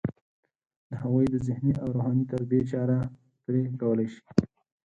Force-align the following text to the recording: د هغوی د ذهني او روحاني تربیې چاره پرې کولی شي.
د 0.89 0.91
هغوی 1.01 1.25
د 1.29 1.35
ذهني 1.47 1.73
او 1.81 1.87
روحاني 1.95 2.25
تربیې 2.31 2.61
چاره 2.71 2.97
پرې 3.45 3.61
کولی 3.81 4.07
شي. 4.13 4.21